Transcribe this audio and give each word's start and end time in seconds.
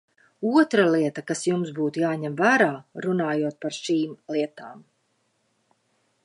Otra 0.59 0.85
lieta, 0.93 1.23
kas 1.31 1.43
jums 1.47 1.69
būtu 1.79 2.01
jāņem 2.03 2.37
vērā, 2.39 2.71
runājot 3.07 3.61
par 3.67 3.77
šīm 3.81 4.17
lietām. 4.37 4.83